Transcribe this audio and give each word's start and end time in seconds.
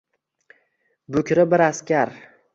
Bukri 1.17 1.47
bir 1.53 1.67
askar 1.69 2.17